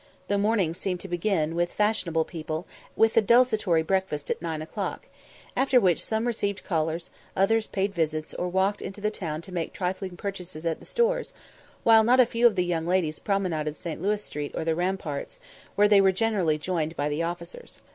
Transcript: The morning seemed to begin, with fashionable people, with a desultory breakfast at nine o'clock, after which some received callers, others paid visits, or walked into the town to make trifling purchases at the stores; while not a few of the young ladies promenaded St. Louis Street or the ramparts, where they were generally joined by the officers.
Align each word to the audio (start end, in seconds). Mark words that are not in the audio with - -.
The 0.29 0.39
morning 0.39 0.73
seemed 0.73 0.99
to 1.01 1.07
begin, 1.07 1.53
with 1.53 1.73
fashionable 1.73 2.25
people, 2.25 2.65
with 2.95 3.15
a 3.17 3.21
desultory 3.21 3.83
breakfast 3.83 4.31
at 4.31 4.41
nine 4.41 4.59
o'clock, 4.63 5.05
after 5.55 5.79
which 5.79 6.03
some 6.03 6.25
received 6.25 6.63
callers, 6.63 7.11
others 7.37 7.67
paid 7.67 7.93
visits, 7.93 8.33
or 8.33 8.47
walked 8.47 8.81
into 8.81 8.99
the 8.99 9.11
town 9.11 9.43
to 9.43 9.51
make 9.51 9.73
trifling 9.73 10.17
purchases 10.17 10.65
at 10.65 10.79
the 10.79 10.87
stores; 10.87 11.33
while 11.83 12.03
not 12.03 12.19
a 12.19 12.25
few 12.25 12.47
of 12.47 12.55
the 12.55 12.65
young 12.65 12.87
ladies 12.87 13.19
promenaded 13.19 13.75
St. 13.75 14.01
Louis 14.01 14.25
Street 14.25 14.51
or 14.55 14.65
the 14.65 14.73
ramparts, 14.73 15.39
where 15.75 15.87
they 15.87 16.01
were 16.01 16.11
generally 16.11 16.57
joined 16.57 16.95
by 16.95 17.07
the 17.07 17.21
officers. 17.21 17.79